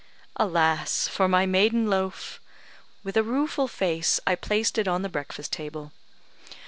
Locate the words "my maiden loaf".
1.27-2.41